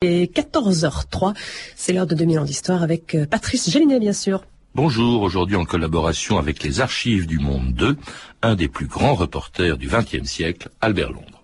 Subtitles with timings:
[0.00, 1.34] Et 14h03,
[1.74, 4.44] c'est l'heure de 2000 ans d'histoire avec euh, Patrice Gélinet, bien sûr.
[4.76, 7.96] Bonjour, aujourd'hui en collaboration avec les Archives du Monde 2,
[8.42, 11.42] un des plus grands reporters du XXe siècle, Albert Londres.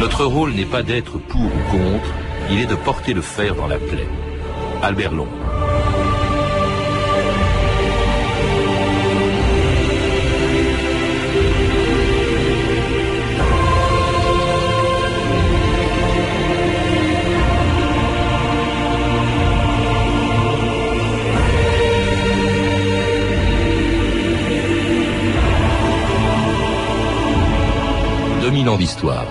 [0.00, 2.14] Notre rôle n'est pas d'être pour ou contre,
[2.50, 4.08] il est de porter le fer dans la plaie.
[4.82, 5.45] Albert Londres.
[28.46, 29.26] Ans d'histoire.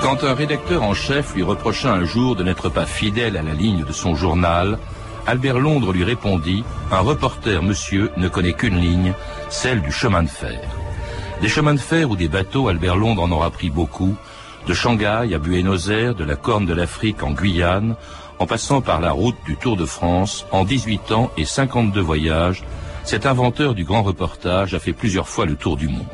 [0.00, 3.54] Quand un rédacteur en chef lui reprocha un jour de n'être pas fidèle à la
[3.54, 4.78] ligne de son journal,
[5.26, 6.62] Albert Londres lui répondit
[6.92, 9.14] Un reporter, monsieur, ne connaît qu'une ligne,
[9.50, 10.60] celle du chemin de fer.
[11.40, 14.14] Des chemins de fer ou des bateaux, Albert Londres en aura pris beaucoup,
[14.68, 17.96] de Shanghai à Buenos Aires, de la Corne de l'Afrique en Guyane,
[18.42, 22.64] en passant par la route du Tour de France, en 18 ans et 52 voyages,
[23.04, 26.08] cet inventeur du grand reportage a fait plusieurs fois le tour du monde.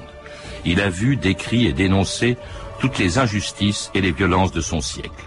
[0.66, 2.36] Il a vu, décrit et dénoncé
[2.80, 5.26] toutes les injustices et les violences de son siècle.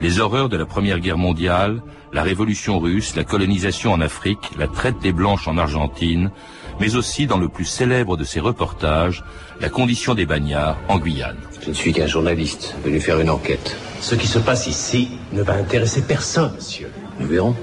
[0.00, 4.66] Les horreurs de la Première Guerre mondiale, la révolution russe, la colonisation en Afrique, la
[4.66, 6.32] traite des Blanches en Argentine,
[6.80, 9.22] mais aussi dans le plus célèbre de ses reportages,
[9.60, 11.36] la condition des bagnards en Guyane.
[11.62, 13.76] Je ne suis qu'un journaliste venu faire une enquête.
[14.00, 16.90] Ce qui se passe ici ne va intéresser personne, monsieur.
[17.20, 17.54] Nous verrons.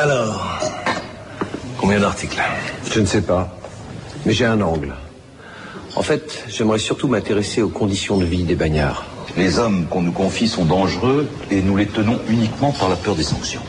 [0.00, 0.58] Alors,
[1.78, 2.42] combien d'articles
[2.92, 3.56] Je ne sais pas,
[4.26, 4.94] mais j'ai un angle.
[5.94, 9.04] En fait, j'aimerais surtout m'intéresser aux conditions de vie des bagnards.
[9.36, 13.14] Les hommes qu'on nous confie sont dangereux et nous les tenons uniquement par la peur
[13.14, 13.62] des sanctions.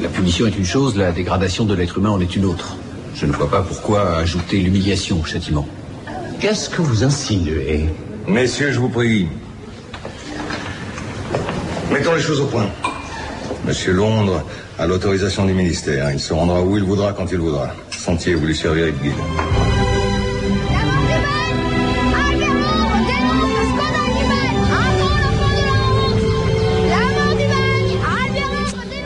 [0.00, 2.76] La punition est une chose, la dégradation de l'être humain en est une autre.
[3.14, 5.66] Je ne vois pas pourquoi ajouter l'humiliation au châtiment.
[6.40, 7.86] Qu'est-ce que vous insinuez
[8.26, 9.28] Messieurs, je vous prie,
[11.92, 12.66] Mettons les choses au point.
[13.66, 14.42] Monsieur Londres
[14.78, 16.10] a l'autorisation du ministère.
[16.10, 17.68] Il se rendra où il voudra quand il voudra.
[17.90, 19.61] Sentier, vous lui servirez de guide.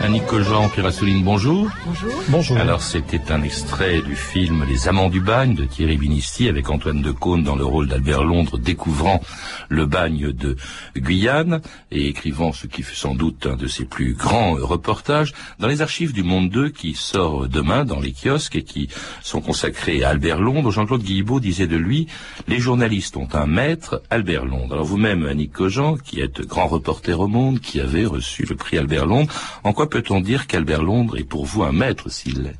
[0.07, 1.69] Jean Pirassoline, bonjour.
[1.85, 2.13] Bonjour.
[2.29, 2.57] Bonjour.
[2.59, 7.03] Alors c'était un extrait du film Les Amants du bagne de Thierry Binisti avec Antoine
[7.03, 9.21] Decaune dans le rôle d'Albert Londres découvrant
[9.69, 10.57] le bagne de
[10.97, 15.67] Guyane et écrivant ce qui fut sans doute un de ses plus grands reportages dans
[15.67, 18.89] les archives du Monde 2 qui sort demain dans les kiosques et qui
[19.23, 20.71] sont consacrés à Albert Londres.
[20.71, 22.07] Jean-Claude Guilbeault disait de lui
[22.47, 24.75] les journalistes ont un maître, Albert Londres.
[24.75, 28.79] Alors vous-même, Annick Cogent, qui êtes grand reporter au Monde, qui avez reçu le prix
[28.79, 29.33] Albert Londres,
[29.65, 32.57] en quoi peut-on dire qu'Albert Londres est pour vous un maître s'il l'est?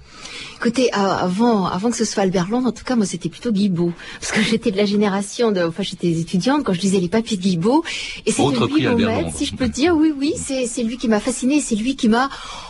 [0.57, 3.93] Écoutez, avant, avant que ce soit Albert Londres, en tout cas, moi, c'était plutôt Guibault.
[4.21, 7.37] Parce que j'étais de la génération de, enfin, j'étais étudiante quand je lisais les papiers
[7.37, 7.85] de Guibault.
[8.25, 9.95] Et c'était lui maître, si je peux dire.
[9.97, 12.29] Oui, oui, c'est lui qui m'a fasciné, c'est lui qui m'a,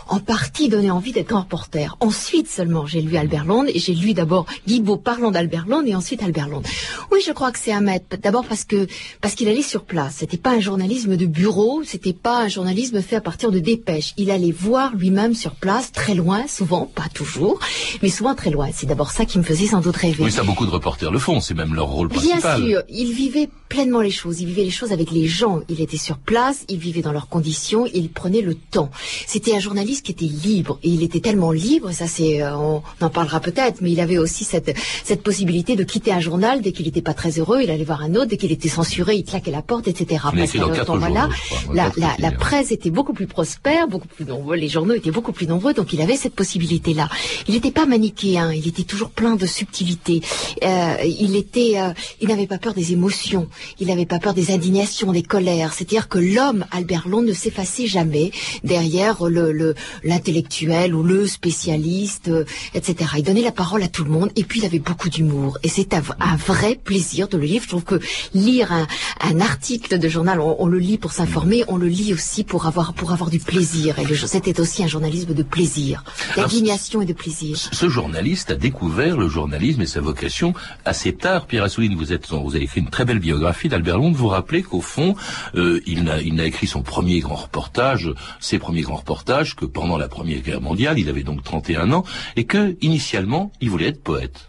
[0.09, 1.97] en partie, donné envie d'être grand reporter.
[1.99, 5.95] Ensuite seulement, j'ai lu Albert Londres et j'ai lu d'abord Guibault parlant d'Albert Londres et
[5.95, 6.69] ensuite Albert Londres.
[7.11, 8.17] Oui, je crois que c'est un maître.
[8.21, 8.87] D'abord parce que,
[9.21, 10.15] parce qu'il allait sur place.
[10.19, 14.13] C'était pas un journalisme de bureau, c'était pas un journalisme fait à partir de dépêches.
[14.17, 17.56] Il allait voir lui-même sur place, très loin, souvent, pas toujours
[18.01, 18.69] mais souvent très loin.
[18.73, 20.23] C'est d'abord ça qui me faisait sans doute rêver.
[20.23, 22.61] Oui, ça beaucoup de reporters le font, c'est même leur rôle principal.
[22.61, 25.81] Bien sûr, ils vivaient pleinement les choses, ils vivaient les choses avec les gens, il
[25.81, 28.89] était sur place, il vivait dans leurs conditions, il prenait le temps.
[29.25, 32.81] C'était un journaliste qui était libre, et il était tellement libre, ça c'est, euh, on
[33.01, 36.71] en parlera peut-être, mais il avait aussi cette, cette possibilité de quitter un journal dès
[36.71, 39.23] qu'il n'était pas très heureux, il allait voir un autre, dès qu'il était censuré, il
[39.25, 40.21] claquait la porte, etc.
[40.33, 41.29] Parce qu'à ce moment-là,
[41.73, 45.33] la, la, la presse était beaucoup plus prospère, beaucoup plus nombreux, les journaux étaient beaucoup
[45.33, 47.09] plus nombreux, donc il avait cette possibilité-là.
[47.47, 50.21] Il n'était pas manichéen, il était toujours plein de subtilité.
[50.63, 53.47] Euh, il était, euh, il n'avait pas peur des émotions,
[53.79, 55.71] il n'avait pas peur des indignations, des colères.
[55.73, 58.31] C'est-à-dire que l'homme Albert Long ne s'effaçait jamais
[58.63, 63.11] derrière le l'intellectuel ou le spécialiste, euh, etc.
[63.17, 65.57] Il donnait la parole à tout le monde et puis il avait beaucoup d'humour.
[65.63, 66.01] Et c'est un,
[66.35, 67.61] vrai plaisir de le lire.
[67.63, 67.99] Je trouve que
[68.33, 68.87] lire un,
[69.21, 72.65] un article de journal, on, on le lit pour s'informer, on le lit aussi pour
[72.65, 73.99] avoir pour avoir du plaisir.
[73.99, 76.03] Et c'était aussi un journalisme de plaisir,
[76.35, 80.53] d'indignation et de plaisir ce journaliste a découvert le journalisme et sa vocation
[80.85, 81.45] assez tard.
[81.45, 84.17] Pierre Assouline, vous, êtes, vous avez écrit une très belle biographie d'Albert Londres.
[84.17, 85.15] Vous rappelez qu'au fond,
[85.55, 90.07] euh, il n'a écrit son premier grand reportage, ses premiers grands reportages, que pendant la
[90.07, 92.03] Première Guerre mondiale, il avait donc 31 ans,
[92.35, 94.47] et que initialement, il voulait être poète.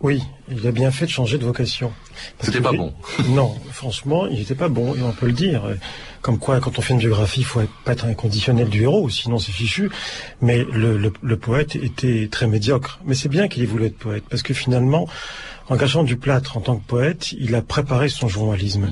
[0.00, 1.92] Oui, il a bien fait de changer de vocation.
[2.40, 2.94] C'était pas bon.
[3.30, 5.64] Non, franchement, il n'était pas bon, et on peut le dire.
[6.22, 9.38] Comme quoi, quand on fait une biographie, il faut pas être inconditionnel du héros, sinon
[9.38, 9.90] c'est fichu.
[10.40, 13.00] Mais le, le, poète était très médiocre.
[13.04, 15.08] Mais c'est bien qu'il ait voulu être poète, parce que finalement,
[15.68, 18.90] en cachant du plâtre en tant que poète, il a préparé son journalisme.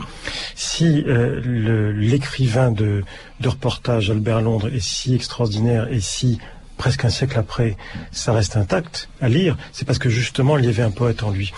[0.54, 3.02] Si euh, l'écrivain de,
[3.40, 6.38] de reportage Albert Londres est si extraordinaire et si
[6.76, 7.76] presque un siècle après,
[8.12, 11.30] ça reste intact à lire, c'est parce que justement, il y avait un poète en
[11.30, 11.52] lui.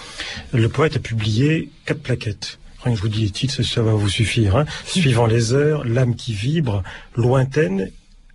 [0.53, 2.59] Le poète a publié quatre plaquettes.
[2.83, 4.57] Rien que je vous dis les titres, ça va vous suffire.
[4.57, 4.67] Hein.
[4.87, 6.83] Suivant les heures, l'âme qui vibre,
[7.17, 7.91] lointaine,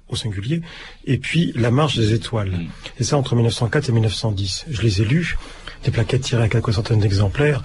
[0.10, 0.62] au singulier,
[1.06, 2.52] et puis La marche des étoiles.
[2.52, 2.68] Mm.
[3.00, 4.66] Et ça entre 1904 et 1910.
[4.70, 5.38] Je les ai lus,
[5.84, 7.64] des plaquettes tirées à quelques centaines d'exemplaires.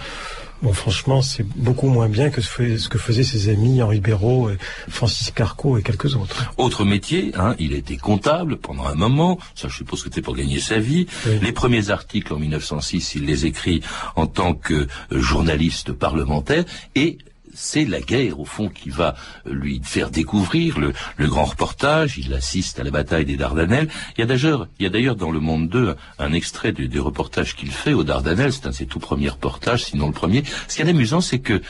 [0.62, 4.50] Bon, franchement, c'est beaucoup moins bien que ce que faisaient ses amis Henri Béraud,
[4.88, 6.52] Francis Carco et quelques autres.
[6.56, 10.34] Autre métier, hein, il était comptable pendant un moment, ça je suppose que c'était pour
[10.34, 11.06] gagner sa vie.
[11.42, 13.82] Les premiers articles en 1906, il les écrit
[14.16, 16.64] en tant que journaliste parlementaire
[16.96, 17.18] et
[17.58, 22.16] c'est la guerre, au fond, qui va lui faire découvrir le, grand reportage.
[22.16, 23.88] Il assiste à la bataille des Dardanelles.
[24.16, 27.00] Il y a d'ailleurs, il y a d'ailleurs dans Le Monde 2 un extrait du,
[27.00, 28.52] reportage qu'il fait aux Dardanelles.
[28.52, 30.44] C'est un de ses tout premiers reportages, sinon le premier.
[30.68, 31.60] Ce qui est amusant, c'est que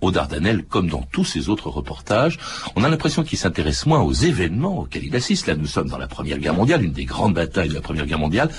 [0.00, 2.38] aux Dardanelles, comme dans tous ses autres reportages,
[2.76, 5.46] on a l'impression qu'il s'intéresse moins aux événements auxquels il assiste.
[5.46, 8.06] Là, nous sommes dans la Première Guerre mondiale, une des grandes batailles de la Première
[8.06, 8.50] Guerre mondiale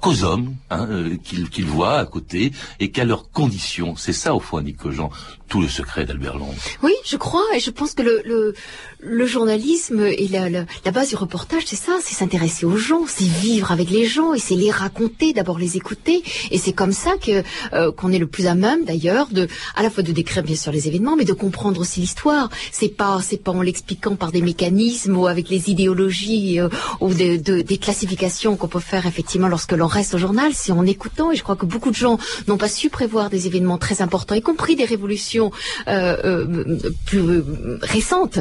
[0.00, 3.96] qu'aux hommes hein, euh, qu'il voit à côté et qu'à leurs conditions.
[3.96, 5.10] C'est ça, au fond, Annick Cogent,
[5.50, 6.54] tout le secret d'Albert Londres.
[6.82, 11.76] Oui, je crois, et je pense que le, journalisme et la, base du reportage, c'est
[11.76, 15.58] ça, c'est s'intéresser aux gens, c'est vivre avec les gens et c'est les raconter, d'abord
[15.58, 16.22] les écouter.
[16.52, 17.42] Et c'est comme ça que
[17.72, 20.56] euh, qu'on est le plus à même, d'ailleurs, de à la fois de décrire bien
[20.56, 22.48] sûr les événements, mais de comprendre aussi l'histoire.
[22.70, 26.68] C'est pas c'est pas en l'expliquant par des mécanismes ou avec les idéologies euh,
[27.00, 30.72] ou de, de, des classifications qu'on peut faire effectivement lorsque l'on reste au journal, c'est
[30.72, 31.30] en écoutant.
[31.32, 34.34] Et je crois que beaucoup de gens n'ont pas su prévoir des événements très importants,
[34.34, 35.50] y compris des révolutions
[35.88, 38.38] euh, euh plus euh, récentes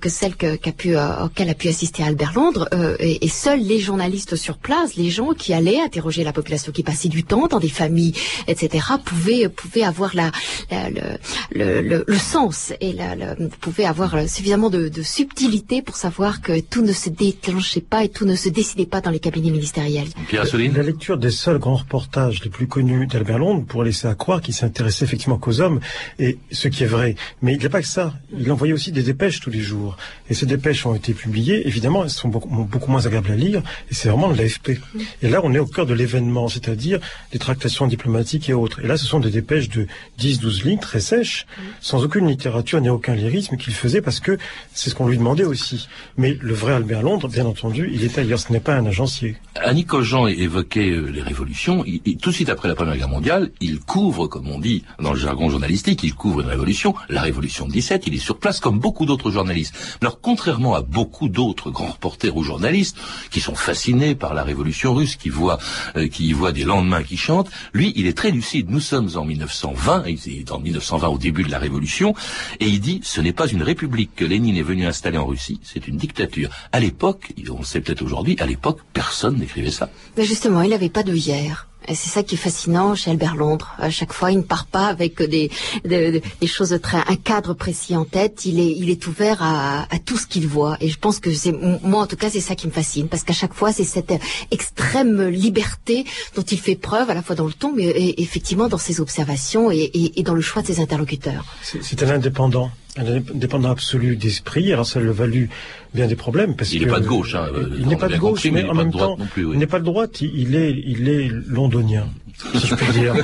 [0.00, 2.68] que celles que, pu, auxquelles a pu assister Albert Londres.
[2.98, 7.08] Et, seuls les journalistes sur place, les gens qui allaient interroger la population, qui passaient
[7.08, 8.14] du temps dans des familles,
[8.48, 10.30] etc., pouvaient, pouvaient avoir la,
[10.70, 13.14] le, le, le, sens et la,
[13.60, 18.26] pouvaient avoir suffisamment de, subtilité pour savoir que tout ne se déclenchait pas et tout
[18.26, 20.08] ne se décidait pas dans les cabinets ministériels.
[20.28, 20.46] Pierre
[20.80, 24.40] la lecture des seuls grands reportages les plus connus d'Albert Londres pour laisser à croire
[24.40, 25.78] qu'il s'intéressait effectivement qu'aux hommes,
[26.18, 27.16] et ce qui est vrai.
[27.42, 28.14] Mais il n'y a pas que ça.
[28.32, 29.98] Il envoyait aussi des dépêches tous les jours.
[30.30, 31.68] Et ces dépêches ont été publiées.
[31.68, 33.62] Évidemment, elles sont beaucoup, moins agréables à lire.
[33.90, 34.80] Et c'est vraiment de l'AFP.
[35.20, 36.98] Et là, on est au cœur de l'événement, c'est-à-dire
[37.30, 38.82] des tractations diplomatiques et autres.
[38.82, 39.86] Et là, ce sont des dépêches de
[40.18, 41.44] 10-12 lignes, très sèches,
[41.82, 44.38] sans aucune littérature ni aucun lyrisme qu'il faisait parce que
[44.72, 45.88] c'est ce qu'on lui demandait aussi.
[46.16, 48.38] Mais le vrai Albert Londres, bien entendu, il est ailleurs.
[48.38, 49.36] Ce n'est pas un agencier.
[49.56, 51.84] Annie Cogent évoque euh, les révolutions,
[52.20, 55.18] tout de suite après la Première Guerre mondiale, il couvre, comme on dit dans le
[55.18, 58.78] jargon journalistique, il couvre une révolution, la révolution de 17, il est sur place comme
[58.78, 59.74] beaucoup d'autres journalistes.
[60.00, 62.96] Alors contrairement à beaucoup d'autres grands reporters ou journalistes
[63.30, 65.58] qui sont fascinés par la révolution russe, qui voient,
[65.96, 68.70] euh, qui voient des lendemains qui chantent, lui, il est très lucide.
[68.70, 72.14] Nous sommes en 1920, il est en 1920 au début de la révolution,
[72.60, 75.60] et il dit ce n'est pas une république que Lénine est venu installer en Russie,
[75.62, 76.50] c'est une dictature.
[76.72, 79.90] À l'époque, on le sait peut-être aujourd'hui, à l'époque, personne n'écrivait ça.
[80.16, 81.66] Mais justement, il n'avait pas hier.
[81.88, 83.74] Et c'est ça qui est fascinant chez Albert Londres.
[83.78, 85.50] À chaque fois, il ne part pas avec des,
[85.84, 88.44] des, choses très, un cadre précis en tête.
[88.44, 90.76] Il est, il est ouvert à, à tout ce qu'il voit.
[90.80, 93.24] Et je pense que c'est, moi en tout cas, c'est ça qui me fascine, parce
[93.24, 94.12] qu'à chaque fois, c'est cette
[94.50, 96.04] extrême liberté
[96.36, 97.86] dont il fait preuve, à la fois dans le ton, mais
[98.18, 101.44] effectivement dans ses observations et, et, et dans le choix de ses interlocuteurs.
[101.62, 104.72] C'est un indépendant un indépendant absolu d'esprit.
[104.72, 105.48] Alors ça le valut
[105.94, 107.34] bien des problèmes parce il n'est pas de gauche.
[107.34, 110.20] Hein, il n'est pas de gauche, mais, en même temps, il n'est pas de droite.
[110.20, 112.06] Il est, il est londonien.
[112.54, 113.14] si je peux dire.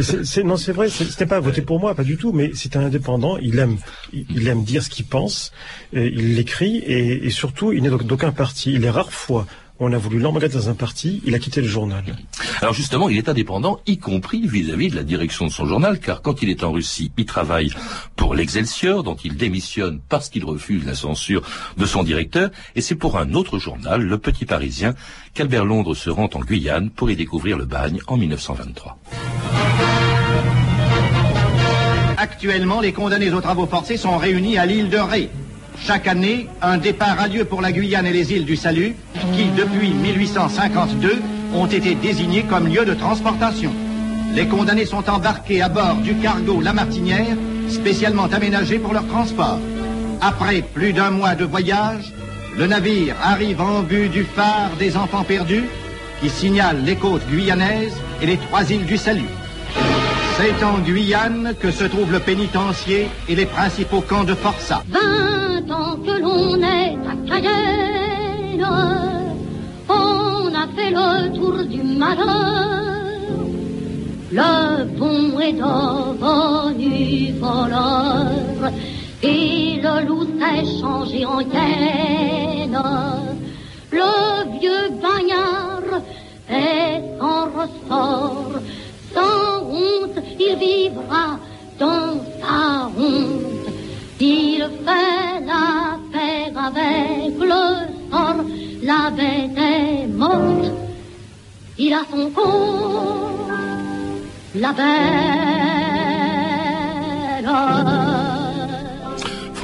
[0.24, 0.88] c'est, non, c'est vrai.
[0.88, 2.32] C'était pas voter pour moi, pas du tout.
[2.32, 3.36] Mais c'est un indépendant.
[3.38, 3.76] Il aime,
[4.12, 5.52] il, aime dire ce qu'il pense.
[5.92, 8.72] il l'écrit et, et surtout, il n'est d'aucun parti.
[8.72, 9.46] Il est rare fois
[9.80, 12.04] on a voulu l'emmerder dans un parti, il a quitté le journal.
[12.60, 16.22] Alors justement, il est indépendant, y compris vis-à-vis de la direction de son journal, car
[16.22, 17.70] quand il est en Russie, il travaille
[18.14, 21.42] pour l'Excelsior, dont il démissionne parce qu'il refuse la censure
[21.76, 24.94] de son directeur, et c'est pour un autre journal, Le Petit Parisien,
[25.34, 28.98] qu'Albert Londres se rend en Guyane pour y découvrir le bagne en 1923.
[32.16, 35.30] Actuellement, les condamnés aux travaux forcés sont réunis à l'île de Ré,
[35.86, 38.96] chaque année, un départ a lieu pour la Guyane et les îles du Salut,
[39.34, 41.20] qui, depuis 1852,
[41.54, 43.70] ont été désignés comme lieu de transportation.
[44.34, 47.36] Les condamnés sont embarqués à bord du cargo La Martinière,
[47.68, 49.58] spécialement aménagé pour leur transport.
[50.22, 52.12] Après plus d'un mois de voyage,
[52.56, 55.64] le navire arrive en vue du phare des enfants perdus,
[56.22, 59.34] qui signale les côtes guyanaises et les trois îles du Salut.
[60.38, 64.82] C'est en Guyane que se trouve le pénitencier et les principaux camps de forçat.
[65.70, 68.66] Ans que l'on est à Cayenne,
[69.88, 72.84] on a fait le tour du malheur.
[74.30, 78.72] Le pont est devenu voleur
[79.22, 82.78] et le loup s'est changé en hyène.
[83.90, 86.02] Le vieux bagnard
[86.50, 88.60] est sans ressort,
[89.14, 91.38] sans honte, il vivra
[91.78, 93.54] dans sa honte.
[94.20, 97.64] Il fait la paix avec le
[98.10, 98.40] sort,
[98.82, 100.72] la bête est morte.
[101.78, 103.50] Il a son corps,
[104.54, 104.94] la belle.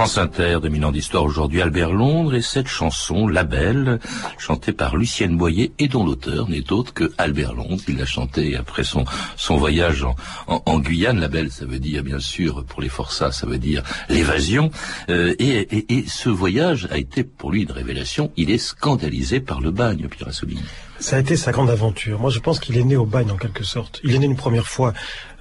[0.00, 4.00] France Inter, 2000 ans d'histoire aujourd'hui, Albert Londres et cette chanson, La Belle,
[4.38, 7.83] chantée par Lucienne Boyer et dont l'auteur n'est autre que Albert Londres.
[7.87, 9.04] Il l'a chantée après son,
[9.37, 10.07] son voyage
[10.47, 11.21] en, Guyane.
[11.21, 14.71] La Belle, ça veut dire, bien sûr, pour les forçats, ça veut dire l'évasion.
[15.11, 18.33] Euh, et, ce voyage a été pour lui une révélation.
[18.38, 20.62] Il est scandalisé par le bagne, Pierre Assouline.
[21.00, 22.21] Ça a été sa grande aventure.
[22.21, 24.00] Moi, je pense qu'il est né au bagne en quelque sorte.
[24.04, 24.92] Il est né une première fois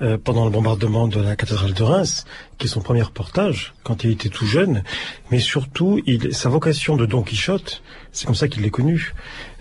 [0.01, 2.25] euh, pendant le bombardement de la cathédrale de Reims,
[2.57, 4.83] qui est son premier reportage quand il était tout jeune.
[5.31, 6.01] Mais surtout,
[6.31, 9.13] sa vocation de Don Quichotte, c'est comme ça qu'il l'est connu,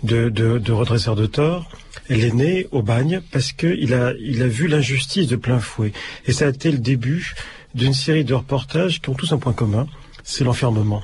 [0.03, 1.69] de redresseur de tort.
[2.09, 5.91] Elle est née au bagne parce qu'il a, il a vu l'injustice de plein fouet.
[6.25, 7.33] Et ça a été le début
[7.75, 9.85] d'une série de reportages qui ont tous un point commun,
[10.29, 11.01] c'est l'enfermement.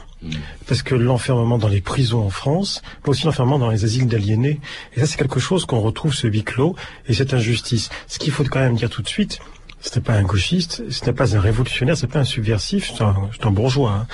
[0.67, 4.59] Parce que l'enfermement dans les prisons en France, mais aussi l'enfermement dans les asiles d'aliénés,
[4.95, 6.75] et ça c'est quelque chose qu'on retrouve ce huis clos
[7.07, 7.89] et cette injustice.
[8.07, 9.39] Ce qu'il faut quand même dire tout de suite,
[9.81, 12.91] ce n'est pas un gauchiste, ce n'est pas un révolutionnaire, ce n'est pas un subversif,
[12.95, 13.93] c'est un, un, bourgeois.
[13.93, 14.07] Hein.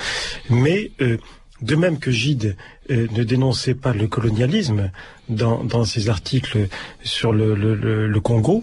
[0.48, 1.18] Mais euh,
[1.60, 2.56] de même que Gide
[2.90, 4.90] euh, ne dénonçait pas le colonialisme
[5.28, 6.68] dans, dans ses articles
[7.02, 8.62] sur le, le, le, le Congo,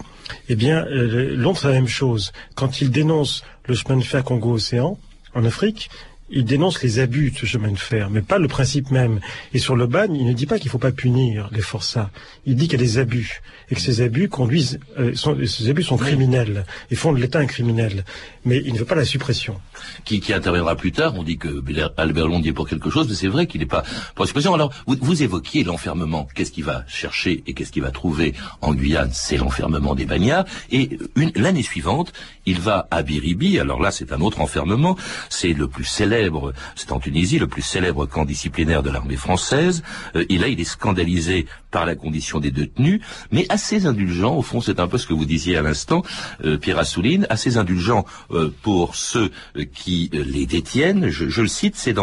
[0.50, 2.32] eh bien, euh, Londres la même chose.
[2.56, 4.98] Quand il dénonce le chemin de fer Congo-Océan,
[5.36, 5.90] en Afrique,
[6.32, 9.20] il dénonce les abus de ce chemin de fer, mais pas le principe même.
[9.54, 12.12] Et sur le bagne, il ne dit pas qu'il ne faut pas punir les forçats.
[12.46, 15.70] Il dit qu'il y a des abus et que ces abus conduisent, euh, sont, ces
[15.70, 18.06] abus sont criminels et font de l'État un criminel.
[18.46, 19.60] Mais il ne veut pas la suppression.
[20.06, 21.16] Qui, qui interviendra plus tard.
[21.16, 21.64] On dit que
[21.98, 23.84] Albert Lond est pour quelque chose, mais c'est vrai qu'il n'est pas
[24.16, 24.54] pour la suppression.
[24.54, 26.28] Alors, vous, vous évoquiez l'enfermement.
[26.36, 29.12] Qu'est-ce qu'il va chercher et qu'est-ce qu'il va trouver en Guyane?
[29.14, 30.46] C'est l'enfermement des bagnards.
[30.72, 30.98] Et
[31.36, 32.14] l'année suivante,
[32.50, 33.60] il va à Biribi.
[33.60, 34.98] Alors là, c'est un autre enfermement.
[35.30, 39.84] C'est le plus célèbre, c'est en Tunisie, le plus célèbre camp disciplinaire de l'armée française.
[40.16, 43.02] Euh, et là, il est scandalisé par la condition des détenus,
[43.32, 44.36] mais assez indulgent.
[44.36, 46.04] Au fond, c'est un peu ce que vous disiez à l'instant,
[46.44, 49.32] euh, Pierre Assouline, assez indulgent euh, pour ceux
[49.74, 51.10] qui euh, les détiennent.
[51.10, 51.96] Je, le cite, c'est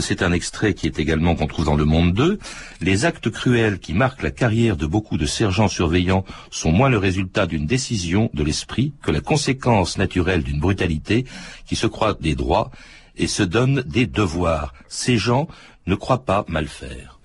[0.00, 2.38] c'est un extrait qui est également qu'on trouve dans Le Monde 2.
[2.80, 6.96] Les actes cruels qui marquent la carrière de beaucoup de sergents surveillants sont moins le
[6.96, 11.24] résultat d'une décision de l'esprit que la conséquence naturelle d'une brutalité
[11.66, 12.70] qui se croit des droits
[13.16, 14.72] et se donne des devoirs.
[14.88, 15.48] Ces gens
[15.86, 17.18] ne croient pas mal faire.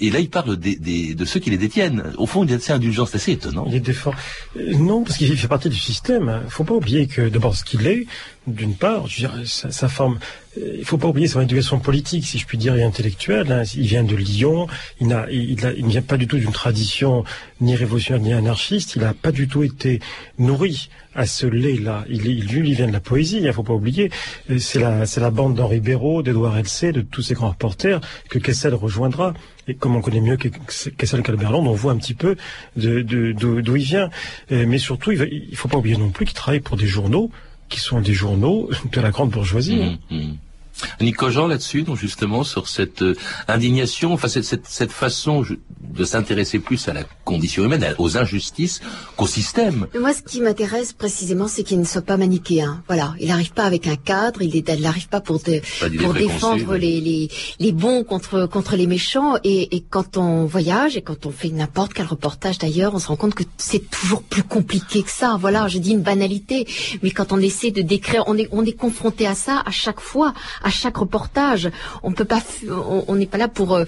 [0.00, 2.12] Et là, il parle de ceux qui les détiennent.
[2.18, 3.66] Au fond, il y a assez indulgence, c'est assez étonnant.
[3.66, 4.12] Défend.
[4.56, 6.42] Non, parce qu'il fait partie du système.
[6.44, 8.06] Il faut pas oublier que, d'abord, ce qu'il est,
[8.52, 10.18] d'une part, je veux dire, sa, forme.
[10.56, 13.50] Il faut pas oublier son éducation politique, si je puis dire, et intellectuelle.
[13.52, 13.62] Hein.
[13.74, 14.66] Il vient de Lyon.
[15.00, 17.24] Il, n'a, il, il ne vient pas du tout d'une tradition
[17.60, 18.96] ni révolutionnaire ni anarchiste.
[18.96, 20.00] Il n'a pas du tout été
[20.38, 20.88] nourri
[21.18, 22.04] à ce lait-là.
[22.08, 24.10] Il, lui, vient de la poésie, il ne faut pas oublier.
[24.58, 28.00] C'est la, c'est la bande d'Henri Béraud, d'Edouard Elsé, de tous ces grands reporters
[28.30, 29.34] que Kessel rejoindra.
[29.66, 32.36] Et comme on connaît mieux Kessel Calberland, on voit un petit peu
[32.76, 34.10] de, de, d'où il vient.
[34.50, 37.30] Mais surtout, il ne faut pas oublier non plus qu'il travaille pour des journaux
[37.68, 39.98] qui sont des journaux de la grande bourgeoisie.
[40.10, 40.36] Mmh, mmh.
[41.00, 43.16] Nico Jean là-dessus, donc justement sur cette euh,
[43.46, 45.44] indignation, enfin cette, cette, cette façon
[45.80, 48.80] de s'intéresser plus à la condition humaine, aux injustices
[49.16, 49.86] qu'au système.
[49.98, 52.82] Moi, ce qui m'intéresse précisément, c'est qu'il ne soit pas manichéen.
[52.86, 56.76] Voilà, il n'arrive pas avec un cadre, il n'arrive pas pour, de, pas pour défendre
[56.76, 59.36] les, les, les, bons contre, contre les méchants.
[59.44, 63.08] Et, et quand on voyage et quand on fait n'importe quel reportage d'ailleurs, on se
[63.08, 65.36] rend compte que c'est toujours plus compliqué que ça.
[65.40, 66.66] Voilà, je dis une banalité,
[67.02, 70.00] mais quand on essaie de décrire, on est, on est confronté à ça à chaque
[70.00, 70.34] fois,
[70.68, 71.70] à chaque reportage.
[72.02, 72.42] On peut pas,
[73.08, 73.84] on n'est pas là pour euh,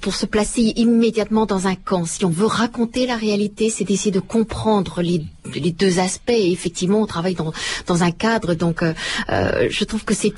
[0.00, 2.04] pour se placer immédiatement dans un camp.
[2.04, 5.24] Si on veut raconter la réalité, c'est d'essayer de comprendre les,
[5.54, 6.30] les deux aspects.
[6.30, 7.52] Effectivement, on travaille dans
[7.86, 8.54] dans un cadre.
[8.54, 8.92] Donc, euh,
[9.70, 10.32] je trouve que c'est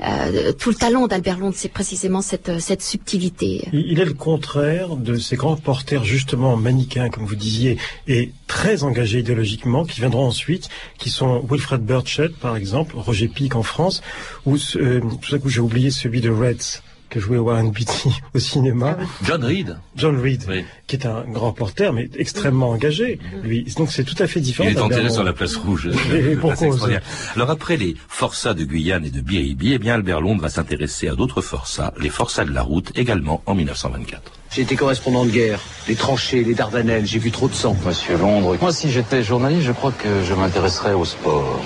[0.00, 3.68] euh, tout le talent d'Albert Londres, c'est précisément cette cette subtilité.
[3.72, 8.84] Il est le contraire de ces grands reporters justement manichéens, comme vous disiez, et très
[8.84, 14.02] engagés idéologiquement, qui viendront ensuite, qui sont Wilfred Burchett, par exemple, Roger Pic en France,
[14.46, 18.10] ou euh, tout à coup j'ai oublié celui de Reds qui a joué Warren Beatty
[18.34, 18.96] au cinéma.
[19.22, 19.76] John Reed.
[19.96, 20.44] John Reed,
[20.86, 23.18] qui est un grand reporter, mais extrêmement engagé.
[23.42, 24.68] Lui, donc c'est tout à fait différent.
[24.70, 25.90] Il est enterré sur la place rouge.
[26.14, 26.88] Et pour cause.
[27.34, 31.08] Alors après les forçats de Guyane et de Biribi, eh bien Albert Londres va s'intéresser
[31.08, 34.32] à d'autres forçats, les forçats de la route, également en 1924.
[34.52, 35.60] J'ai été correspondant de guerre.
[35.86, 37.76] Les tranchées, les Dardanelles, j'ai vu trop de sang.
[37.86, 41.60] Monsieur Londres, moi si j'étais journaliste, je crois que je m'intéresserais au sport.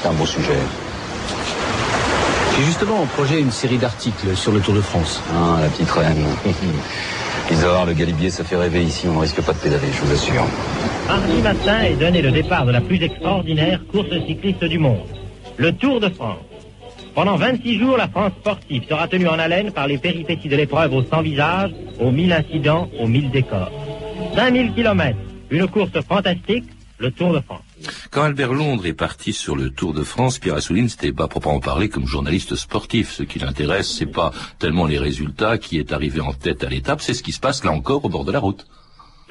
[0.00, 0.58] C'est un beau sujet.
[2.56, 5.22] J'ai justement en projet une série d'articles sur le Tour de France.
[5.32, 6.24] Ah, la petite reine.
[7.50, 10.12] Isor, le galibier, ça fait rêver ici, on ne risque pas de pédaler, je vous
[10.12, 10.44] assure.
[11.06, 15.06] Mardi matin est donné le départ de la plus extraordinaire course cycliste du monde,
[15.56, 16.38] le Tour de France.
[17.14, 20.94] Pendant 26 jours, la France sportive sera tenue en haleine par les péripéties de l'épreuve
[20.94, 23.70] aux 100 visages, aux 1000 incidents, aux 1000 décors.
[24.34, 25.18] 5000 kilomètres,
[25.50, 26.64] une course fantastique,
[26.98, 27.60] le Tour de France.
[28.10, 31.60] Quand Albert Londres est parti sur le Tour de France, Pierre Assouline, c'était pas proprement
[31.60, 33.12] parler comme journaliste sportif.
[33.12, 37.00] Ce qui l'intéresse, c'est pas tellement les résultats qui est arrivé en tête à l'étape,
[37.00, 38.66] c'est ce qui se passe là encore au bord de la route.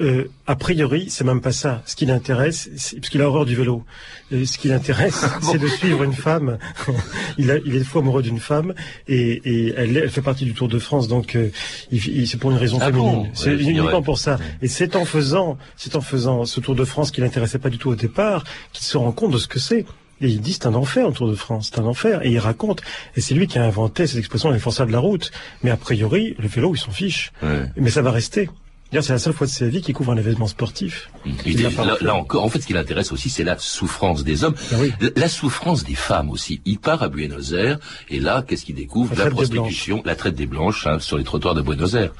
[0.02, 1.80] Euh, a priori, c'est même pas ça.
[1.86, 3.84] Ce qui l'intéresse, c'est- parce qu'il a horreur du vélo.
[4.32, 6.58] Euh, ce qui l'intéresse, c'est de suivre une femme.
[7.38, 8.74] il, a, il est fou amoureux d'une femme
[9.06, 11.50] et, et elle, elle fait partie du Tour de France, donc euh,
[11.92, 13.12] il- il- c'est pour une raison Ah féminine.
[13.24, 14.38] bon c'est uniquement pour ça.
[14.60, 17.78] Et c'est en faisant, c'est en faisant ce Tour de France qui l'intéressait pas du
[17.78, 19.86] tout au départ, qu'il se rend compte de ce que c'est.
[20.20, 22.24] Et il dit c'est un enfer le Tour de France, c'est un enfer.
[22.24, 22.80] Et il raconte,
[23.16, 25.30] et c'est lui qui a inventé cette expression les forçats de la route.
[25.62, 27.32] Mais a priori, le vélo, il s'en fiche.
[27.42, 27.64] Ouais.
[27.76, 28.48] Mais ça va rester.
[28.92, 31.10] D'ailleurs, C'est la seule fois de sa vie qu'il couvre un événement sportif.
[31.46, 31.62] Il
[32.02, 34.92] là, encore, en fait, ce qui l'intéresse aussi, c'est la souffrance des hommes, Ah oui.
[35.00, 36.60] la, la souffrance des femmes aussi.
[36.66, 37.78] Il part à Buenos Aires,
[38.10, 41.54] et là, qu'est-ce qu'il découvre La prostitution, la traite des blanches hein, sur les trottoirs
[41.54, 42.12] de Buenos Aires.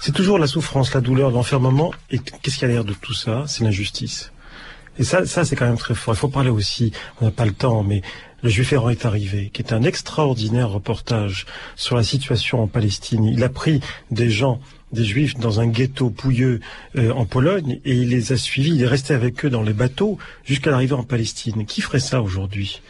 [0.00, 1.92] C'est toujours la souffrance, la douleur, l'enfermement.
[2.10, 3.44] Et qu'est-ce qu'il y a derrière de tout ça?
[3.48, 4.30] C'est l'injustice.
[4.98, 6.14] Et ça, ça c'est quand même très fort.
[6.14, 8.02] Il faut parler aussi, on n'a pas le temps, mais
[8.42, 11.46] le Juif errant est arrivé, qui est un extraordinaire reportage
[11.76, 13.24] sur la situation en Palestine.
[13.24, 14.60] Il a pris des gens,
[14.92, 16.60] des Juifs, dans un ghetto pouilleux
[16.96, 18.74] euh, en Pologne, et il les a suivis.
[18.74, 21.64] Il est resté avec eux dans les bateaux jusqu'à l'arrivée en Palestine.
[21.66, 22.82] Qui ferait ça aujourd'hui?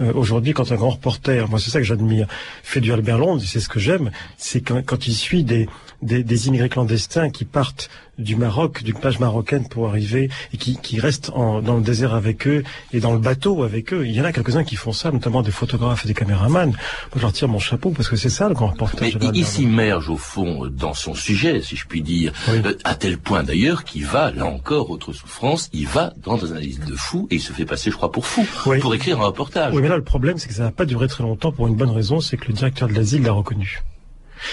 [0.00, 2.26] Euh, Aujourd'hui, quand un grand reporter, moi c'est ça que j'admire,
[2.62, 5.68] fait du Albert Londres, c'est ce que j'aime, c'est quand, il suit des,
[6.02, 10.98] des immigrés clandestins qui partent du Maroc, d'une plage marocaine pour arriver et qui, qui
[11.00, 14.06] restent en, dans le désert avec eux et dans le bateau avec eux.
[14.06, 16.70] Il y en a quelques-uns qui font ça, notamment des photographes et des caméramans.
[16.70, 16.76] Moi,
[17.16, 19.16] je leur tire mon chapeau parce que c'est ça le grand reportage.
[19.20, 22.60] Mais il, s'immerge au fond dans son sujet, si je puis dire, Oui.
[22.64, 26.56] Euh, à tel point d'ailleurs qu'il va, là encore, autre souffrance, il va dans un
[26.56, 28.78] asile de fou et il se fait passer, je crois, pour fou, Oui.
[28.78, 29.74] pour écrire un reportage.
[29.74, 31.76] Oui, mais là, le problème, c'est que ça n'a pas duré très longtemps pour une
[31.76, 33.80] bonne raison, c'est que le directeur de l'asile l'a reconnu.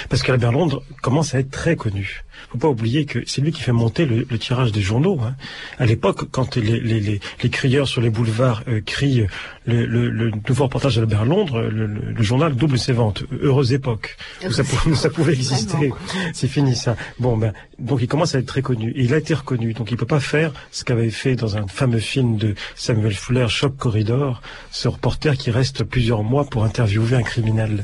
[0.09, 2.23] Parce qu'Albert Londres commence à être très connu.
[2.51, 5.19] Faut pas oublier que c'est lui qui fait monter le, le tirage des journaux.
[5.23, 5.35] Hein.
[5.79, 9.25] À l'époque, quand les, les, les, les crieurs sur les boulevards euh, crient
[9.65, 13.23] le, le, le nouveau reportage d'Albert Londres, le, le- journal double ses ventes.
[13.41, 15.91] Heureuse époque où ça, pou- où ça pouvait exister.
[16.33, 16.95] C'est fini ça.
[17.19, 18.91] Bon, ben donc il commence à être très connu.
[18.91, 19.73] Et il a été reconnu.
[19.73, 23.47] Donc il peut pas faire ce qu'avait fait dans un fameux film de Samuel Fuller,
[23.49, 24.41] Choc Corridor,
[24.71, 27.83] ce reporter qui reste plusieurs mois pour interviewer un criminel.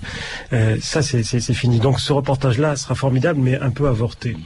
[0.53, 1.79] Euh, ça, c'est fini.
[1.79, 4.37] Donc ce reportage-là sera formidable, mais un peu avorté.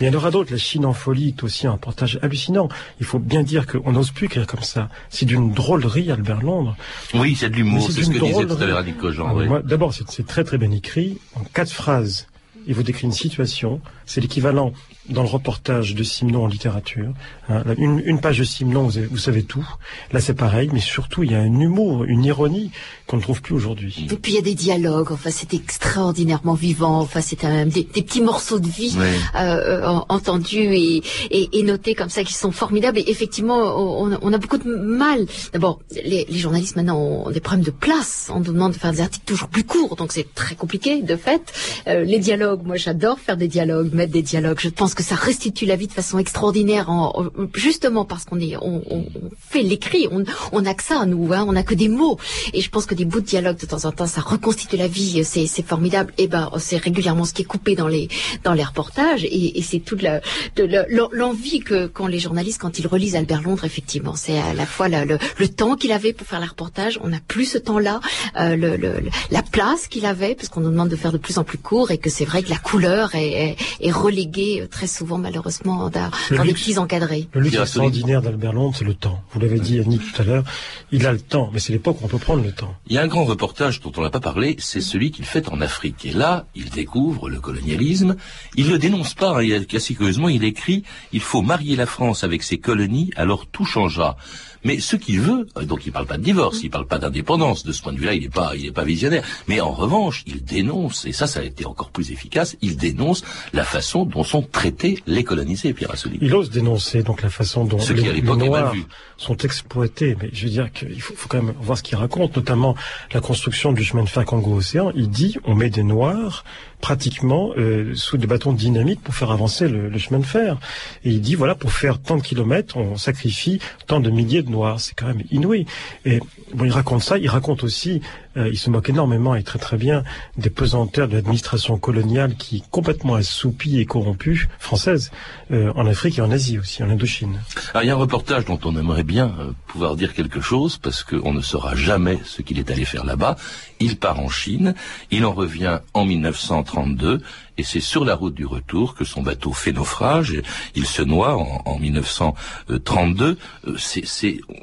[0.00, 0.52] Mais il y en aura d'autres.
[0.52, 2.68] La Chine en folie est aussi un reportage hallucinant.
[3.00, 4.88] Il faut bien dire qu'on n'ose plus écrire comme ça.
[5.08, 6.76] C'est d'une drôlerie, Albert Londres.
[7.14, 8.66] Oui, c'est de l'humour, c'est ce que disait tout à drôlerie.
[8.66, 9.32] l'heure Annick Cogent.
[9.34, 9.46] Oui.
[9.46, 11.18] moi, D'abord, c'est très très bien écrit.
[11.34, 12.26] En quatre phrases,
[12.66, 13.80] il vous décrit une situation.
[14.06, 14.72] C'est l'équivalent
[15.10, 17.12] dans le reportage de Simon en littérature.
[17.48, 19.66] Hein, une, une page de Simon, vous, vous savez tout.
[20.12, 22.70] Là, c'est pareil, mais surtout, il y a un humour, une ironie
[23.06, 24.06] qu'on ne trouve plus aujourd'hui.
[24.10, 27.82] Et puis il y a des dialogues, enfin c'est extraordinairement vivant, enfin c'est même des,
[27.82, 29.10] des petits morceaux de vie Ouais.
[29.36, 32.98] euh, entendus et, et, et notés comme ça qui sont formidables.
[32.98, 35.26] Et effectivement, on, on a beaucoup de mal.
[35.52, 38.30] D'abord, les, les journalistes maintenant ont des problèmes de place.
[38.32, 41.16] On nous demande de faire des articles toujours plus courts, donc c'est très compliqué de
[41.16, 41.42] fait.
[41.88, 44.58] Euh, les dialogues, moi j'adore faire des dialogues, mettre des dialogues.
[44.60, 48.38] Je pense que ça restitue la vie de façon extraordinaire, en, en- justement parce qu'on
[48.40, 49.06] est, on, on-
[49.38, 52.18] fait l'écrit, on on n'a que ça nous, hein, on n'a que des mots.
[52.52, 54.86] Et je pense que des bouts de dialogue de temps en temps, ça reconstitue la
[54.88, 56.12] vie, c'est c'est formidable.
[56.18, 58.08] Et ben c'est régulièrement ce qui est coupé dans les
[58.44, 60.20] dans les reportages et, et c'est toute la
[60.56, 64.14] de la- l'en- l'envie que qu'ont les journalistes quand ils relisent Albert Londres effectivement.
[64.14, 67.20] C'est à la fois le, le temps qu'il avait pour faire les reportages, on n'a
[67.26, 68.00] plus ce temps-là,
[68.38, 71.38] euh, le, le- la place qu'il avait parce qu'on nous demande de faire de plus
[71.38, 74.66] en plus court et que c'est vrai que la couleur est, est, est reléguée euh,
[74.80, 76.62] très souvent malheureusement dans, Le dans les luxe.
[76.62, 77.28] petits encadrés.
[77.34, 79.20] Le luxe extraordinaire d'Albert Londres, c'est le temps.
[79.30, 80.44] Vous l'avez dit, Annie, tout à l'heure.
[80.90, 82.74] Il a le temps, mais c'est l'époque où on peut prendre le temps.
[82.86, 85.50] Il y a un grand reportage dont on n'a pas parlé, c'est celui qu'il fait
[85.50, 86.06] en Afrique.
[86.06, 88.16] Et là, il découvre le colonialisme.
[88.56, 92.42] Il le dénonce pas, hein, assez curieusement, il écrit «Il faut marier la France avec
[92.42, 94.16] ses colonies, alors tout changera».
[94.64, 97.64] Mais ce qu'il veut, euh, donc il parle pas de divorce, il parle pas d'indépendance.
[97.64, 99.24] De ce point de vue-là, il n'est pas, il est pas visionnaire.
[99.48, 102.56] Mais en revanche, il dénonce, et ça, ça a été encore plus efficace.
[102.60, 106.18] Il dénonce la façon dont sont traités les colonisés, Pierre Assouline.
[106.22, 108.74] Il ose dénoncer donc la façon dont Ce les, qui, Noirs
[109.16, 110.16] sont exploités.
[110.20, 112.76] Mais je veux dire qu'il faut, faut quand même voir ce qu'il raconte, notamment
[113.12, 114.92] la construction du chemin de fer Congo-Océan.
[114.94, 116.44] Il dit on met des Noirs
[116.80, 120.58] pratiquement euh, sous des bâtons de dynamite pour faire avancer le, le chemin de fer.
[121.04, 124.50] Et il dit voilà pour faire tant de kilomètres, on sacrifie tant de milliers de
[124.50, 124.80] Noirs.
[124.80, 125.66] C'est quand même inouï.
[126.04, 126.20] Et
[126.54, 127.18] bon, il raconte ça.
[127.18, 128.00] Il raconte aussi,
[128.36, 130.04] euh, il se moque énormément et très très bien
[130.36, 135.10] des pesanteurs de l'administration coloniale qui est complètement assoupie et corrompue française
[135.50, 137.40] euh, en Afrique et en Asie aussi, en Indochine.
[137.74, 140.78] Alors, il y a un reportage dont on aimerait bien euh, pouvoir dire quelque chose,
[140.78, 143.36] parce qu'on ne saura jamais ce qu'il est allé faire là-bas.
[143.80, 144.74] Il part en Chine,
[145.10, 147.20] il en revient en 1932,
[147.60, 150.40] et c'est sur la route du retour que son bateau fait naufrage,
[150.74, 153.36] il se noie en, en 1932.
[153.66, 153.76] Euh,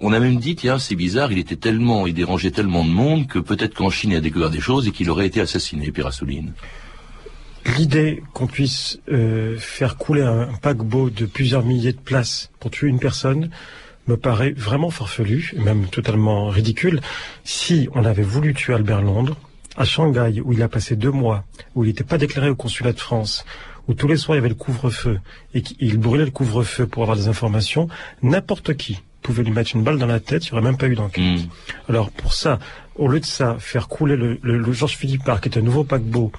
[0.01, 3.27] on a même dit, tiens, c'est bizarre, il était tellement, il dérangeait tellement de monde
[3.27, 6.07] que peut-être qu'en Chine il a découvert des choses et qu'il aurait été assassiné, Pierre
[6.07, 6.53] Assouline.
[7.77, 12.87] L'idée qu'on puisse euh, faire couler un paquebot de plusieurs milliers de places pour tuer
[12.87, 13.51] une personne
[14.07, 16.99] me paraît vraiment farfelu, même totalement ridicule.
[17.43, 19.37] Si on avait voulu tuer Albert Londres,
[19.77, 21.43] à Shanghai, où il a passé deux mois,
[21.75, 23.45] où il n'était pas déclaré au consulat de France,
[23.87, 25.19] où tous les soirs il y avait le couvre-feu,
[25.53, 27.87] et qu'il brûlait le couvre-feu pour avoir des informations,
[28.23, 30.87] n'importe qui pouvait lui mettre une balle dans la tête, il n'y aurait même pas
[30.87, 31.23] eu d'enquête.
[31.41, 31.89] Hmm.
[31.89, 32.59] Alors pour ça,
[32.95, 35.83] au lieu de ça, faire couler le, le, le Georges Philippard, qui est un nouveau
[35.83, 36.31] paquebot,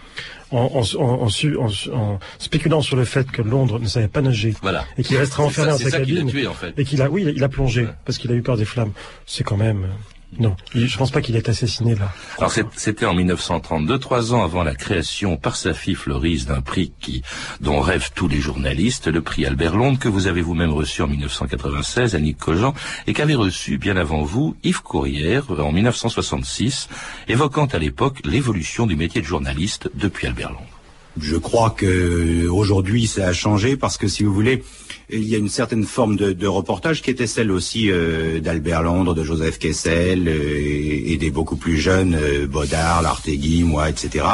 [0.51, 4.09] en, en, en, en su- en- en spéculant sur le fait que Londres ne savait
[4.09, 4.85] pas nager, Voilà.
[4.97, 6.73] et qu'il restera enfermé dans sa cabine, tué, en fait.
[6.79, 8.65] et qu'il a, oui, il a- il a plongé, parce qu'il a eu peur des
[8.65, 8.93] flammes.
[9.27, 9.87] C'est quand même...
[10.35, 12.13] euh, Non, je pense pas qu'il ait assassiné là.
[12.39, 16.93] Alors c'était en 1932, trois ans avant la création par sa fille Florise d'un prix
[17.01, 17.23] qui,
[17.61, 21.07] dont rêvent tous les journalistes, le prix Albert Londres que vous avez vous-même reçu en
[21.07, 22.75] 1996, Annick Cogent,
[23.07, 26.89] et qu'avait reçu bien avant vous Yves Courrière en 1966,
[27.29, 30.79] évoquant à l'époque l'évolution du métier de journaliste depuis Albert Londres.
[31.21, 34.63] Je crois que aujourd'hui ça a changé parce que si vous voulez,
[35.11, 38.83] il y a une certaine forme de, de reportage qui était celle aussi euh, d'Albert
[38.83, 43.89] Londres, de Joseph Kessel euh, et, et des beaucoup plus jeunes euh, Baudard, Lartegui, moi,
[43.89, 44.25] etc.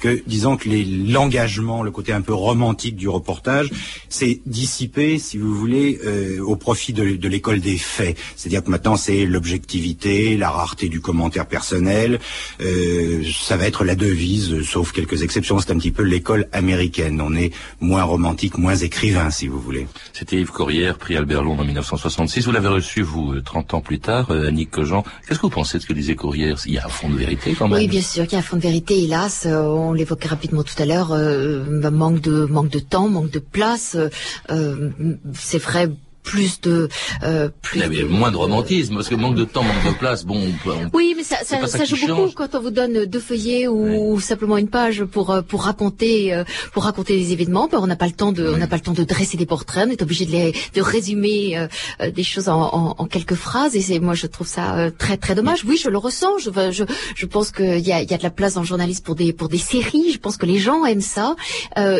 [0.00, 0.68] Que disons que
[1.10, 3.70] l'engagement, le côté un peu romantique du reportage,
[4.08, 8.16] s'est dissipé, si vous voulez, euh, au profit de, de l'école des faits.
[8.36, 12.20] C'est-à-dire que maintenant c'est l'objectivité, la rareté du commentaire personnel.
[12.60, 15.58] euh, ça va être la devise, sauf quelques exceptions.
[15.58, 17.20] C'est un petit peu l'école américaine.
[17.20, 19.86] On est moins romantique, moins écrivain, si vous voulez.
[20.18, 22.44] C'était Yves Courrière, prix Albert Londres en 1966.
[22.46, 25.04] Vous l'avez reçu, vous, euh, 30 ans plus tard, euh, Annick Cogent.
[25.28, 27.14] Qu'est-ce que vous pensez de ce que disait Courrière Il y a un fond de
[27.14, 27.78] vérité quand même.
[27.78, 29.46] Oui, bien sûr qu'il y a un fond de vérité, hélas.
[29.46, 31.12] euh, on l'évoquait rapidement tout à l'heure.
[31.12, 33.94] euh, manque de manque de temps, manque de place.
[33.94, 34.08] euh,
[34.50, 34.90] euh,
[35.34, 35.88] c'est vrai.
[36.28, 36.88] Plus de,
[37.22, 39.84] euh, plus Il y avait de- moins de romantisme, parce que manque de temps, manque
[39.94, 42.60] de place, bon, on peut- on- Oui, mais ça, ça, ça joue beaucoup quand on
[42.60, 47.16] vous donne deux feuillets ou simplement une page pour euh, pour raconter euh, pour raconter
[47.16, 47.68] des événements.
[47.70, 49.46] Ben, on n'a pas le temps de on n'a pas le temps de dresser des
[49.46, 49.86] portraits.
[49.88, 53.74] On est obligé de les de résumer euh, des choses en, en, en quelques phrases.
[53.76, 55.64] Et c'est moi je trouve ça euh, très très dommage.
[55.66, 56.38] Oui, je le ressens.
[56.38, 58.66] Je je je pense qu'il y a il y a de la place dans le
[58.66, 60.12] journalisme pour des pour des séries.
[60.12, 61.36] Je pense que les gens aiment ça.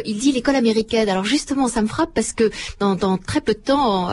[0.05, 1.09] Il dit l'école américaine.
[1.09, 4.11] Alors justement, ça me frappe parce que dans, dans très peu de temps,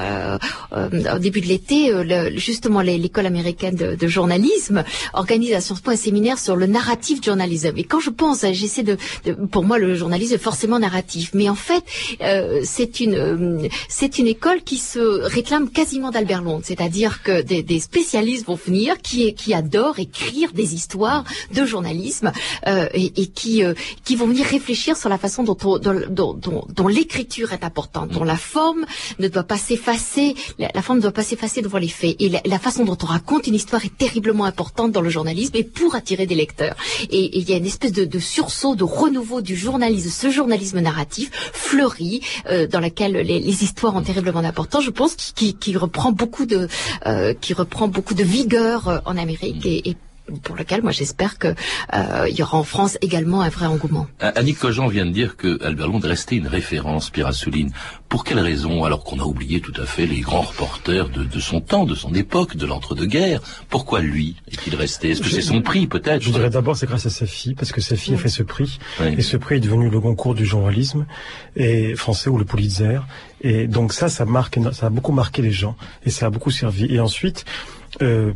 [1.16, 5.82] au début de l'été, euh, le- justement l'école américaine de, de journalisme organise à Sciences
[5.82, 7.74] Po un séminaire sur le narrative journalism.
[7.78, 11.32] Et quand je pense, euh, j'essaie de, de- pour moi le journalisme est forcément narratif,
[11.34, 11.84] mais en fait
[12.22, 17.42] euh, c'est une euh, c'est une école qui se réclame quasiment d'Albert Londres, c'est-à-dire que
[17.42, 22.32] des, des spécialistes vont venir qui qui adorent écrire des histoires de journalisme
[22.68, 26.02] euh, et, et qui euh, qui vont venir réfléchir sur la façon dont on- dont,
[26.10, 28.86] dont, dont- dont l'écriture est importante, dont la forme
[29.20, 29.95] ne doit pas s'effacer,
[30.60, 32.98] la, la forme ne doit pas s'effacer devant les faits, et la, la façon dont
[33.04, 36.76] on raconte une histoire est terriblement importante dans le journalisme et pour attirer des lecteurs.
[37.10, 40.80] Et il y a une espèce de, de sursaut, de renouveau du journalisme, ce journalisme
[40.80, 44.84] narratif fleuri euh, dans lequel les, les histoires ont terriblement d'importance.
[44.84, 46.68] Je pense qui, qui, qui reprend beaucoup de
[47.06, 49.96] euh, qui reprend beaucoup de vigueur euh, en Amérique et, et
[50.44, 51.50] pour lequel moi j'espère que
[51.94, 54.08] euh, il y aura en France également un vrai engouement.
[54.24, 57.72] Euh, Annick Cogent vient de dire que Albert Londres est resté une référence, Pierre Assouline.
[58.10, 61.40] Pour quelle raison Alors qu'on a oublié tout à fait les grands reporters de, de
[61.40, 63.42] son temps, de son époque, de l'entre-deux-guerres.
[63.70, 65.12] Pourquoi lui est-il resté?
[65.12, 66.22] Est-ce que c'est son prix, peut-être?
[66.24, 68.44] Je dirais d'abord c'est grâce à sa fille, parce que sa fille a fait ce
[68.44, 69.16] prix, Oui.
[69.18, 71.06] et ce prix est devenu le concours du journalisme
[71.56, 73.00] et français ou le Pulitzer.
[73.42, 76.52] Et donc ça, ça marque, ça a beaucoup marqué les gens, et ça a beaucoup
[76.52, 76.86] servi.
[76.94, 77.46] Et ensuite,
[78.02, 78.32] euh,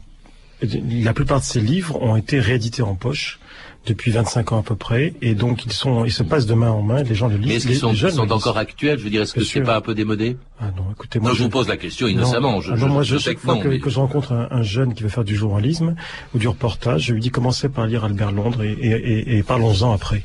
[0.62, 3.40] la plupart de ses livres ont été réédités en poche
[3.88, 6.70] depuis 25 ans à peu près, et donc ils sont, ils se passent de main
[6.70, 7.02] en main.
[7.02, 7.48] Les gens le lisent.
[7.48, 9.00] Mais est-ce qu'ils sont, jeunes sont encore actuels?
[9.00, 10.36] Je veux dire, est-ce que c'est pas un peu démodé?
[10.60, 12.52] Ah non, écoutez, moi Non, je vous pose la question innocemment.
[12.56, 12.62] Non.
[12.62, 13.62] Je, Ah non, moi, je je, que chaque fois non.
[13.62, 15.96] que, mais- que je rencontre un, un jeune qui veut faire du journalisme
[16.36, 19.44] ou du reportage, je lui dis commencez par lire Albert Londres et, et, et- et
[19.44, 20.24] parlons-en après.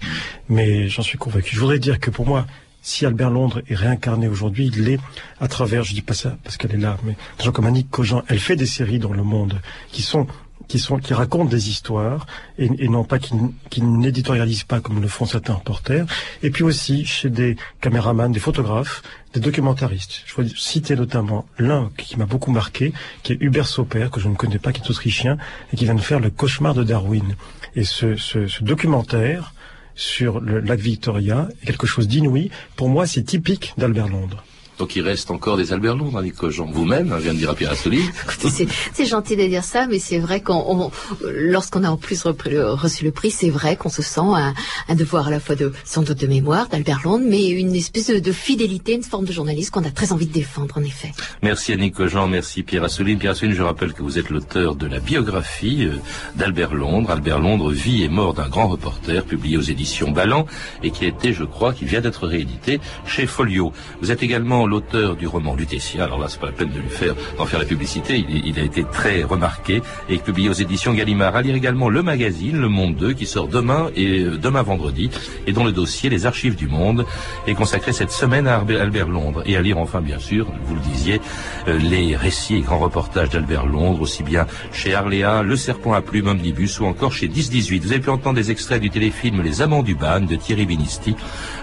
[0.48, 1.54] Mais j'en suis convaincu.
[1.54, 2.46] Je voudrais dire que pour moi,
[2.84, 5.00] si Albert Londres est réincarné aujourd'hui, il l'est
[5.40, 7.16] à travers, je dis pas ça parce qu'elle est là, mais
[7.52, 10.26] comme Annick Cogent, elle fait des séries dans le monde qui sont
[10.68, 12.26] qui sont qui racontent des histoires
[12.58, 13.34] et, et non pas qui,
[13.70, 16.06] qui n'éditorialisent pas comme le font certains reporters
[16.42, 20.22] et puis aussi chez des caméramans, des photographes, des documentaristes.
[20.26, 22.92] Je veux citer notamment l'un qui m'a beaucoup marqué,
[23.22, 25.38] qui est Hubert Soper, que je ne connais pas, qui est autrichien
[25.72, 27.34] et qui vient de faire le cauchemar de Darwin.
[27.76, 29.54] Et ce, ce, ce documentaire
[29.94, 32.50] sur le lac Victoria quelque chose d'inouï.
[32.76, 34.44] Pour moi, c'est typique d'Albert Londres.
[34.78, 36.66] Donc il reste encore des Albert Londres, Annick Cogent.
[36.72, 37.72] Vous-même, hein, vient de dire à Pierre.
[37.84, 40.90] Écoutez, c'est- gentil de dire ça, mais c'est vrai qu'on, on-
[41.22, 44.54] lorsqu'on a en plus le- reçu le prix, c'est vrai qu'on se sent un,
[44.88, 48.08] un devoir à la fois de, sans doute de mémoire d'Albert Londres, mais une espèce
[48.08, 51.12] de, de fidélité, une forme de journaliste qu'on a très envie de défendre, en effet.
[51.42, 53.18] Merci Annick Cogent, merci Pierre Assouline.
[53.18, 55.96] Pierre Assouline, je rappelle que vous êtes l'auteur de la biographie euh,
[56.36, 57.10] d'Albert Londres.
[57.10, 60.46] Albert Londres, vie et mort d'un grand reporter, publié aux éditions Ballant,
[60.82, 63.72] et qui a été, je crois, qui vient d'être réédité chez Folio.
[64.00, 66.04] Vous êtes également l'auteur du roman Lutetia.
[66.04, 68.24] Alors là, c'est pas la peine de lui faire, d'en faire la publicité.
[68.28, 71.36] Il, a été très remarqué et publié aux éditions Gallimard.
[71.36, 75.10] À lire également le magazine Le Monde 2, qui sort demain et euh, demain vendredi,
[75.46, 77.06] et dont le dossier Les Archives du Monde
[77.46, 79.42] est consacré cette semaine à Albert Londres.
[79.46, 81.20] Et à lire enfin, bien sûr, vous le disiez,
[81.68, 86.02] euh, les récits et grands reportages d'Albert Londres, aussi bien chez Arléa, Le Serpent à
[86.02, 87.82] Plume, Omnibus ou encore chez 10-18.
[87.82, 91.16] Vous avez pu entendre des extraits du téléfilm Les Amants du Ban de Thierry Binisti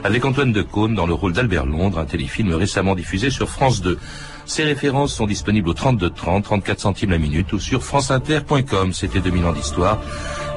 [0.04, 3.98] avec Antoine Decaune dans le rôle d'Albert Londres, un téléfilm récemment diffusé sur France 2.
[4.46, 8.94] Ces références sont disponibles au 32 30, 34 centimes la minute ou sur franceinter.com.
[8.94, 10.00] C'était 2000 ans d'histoire.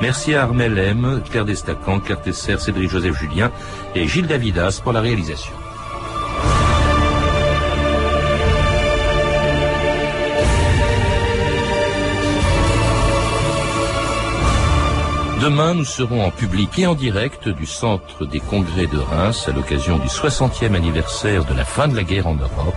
[0.01, 3.53] Merci à Armel M, Claire Destacan, Claire Tesser, Cédric Joseph Julien
[3.94, 5.53] et Gilles Davidas pour la réalisation.
[15.44, 19.52] Demain, nous serons en public et en direct du Centre des Congrès de Reims à
[19.52, 22.74] l'occasion du 60e anniversaire de la fin de la guerre en Europe,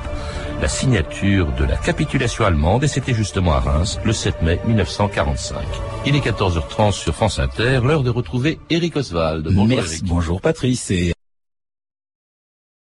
[0.62, 5.60] la signature de la capitulation allemande, et c'était justement à Reims le 7 mai 1945.
[6.06, 9.45] Il est 14h30 sur France Inter, l'heure de retrouver Eric Oswald.
[9.45, 9.93] Bonjour Merci.
[9.93, 10.06] Eric.
[10.06, 11.13] Bonjour Patrice et